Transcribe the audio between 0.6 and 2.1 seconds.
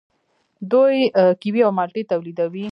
دوی کیوي او مالټې